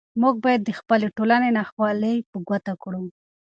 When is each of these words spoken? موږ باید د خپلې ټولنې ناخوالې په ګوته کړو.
موږ 0.21 0.35
باید 0.45 0.61
د 0.65 0.71
خپلې 0.79 1.07
ټولنې 1.17 1.49
ناخوالې 1.57 2.15
په 2.31 2.37
ګوته 2.47 2.73
کړو. 2.83 3.03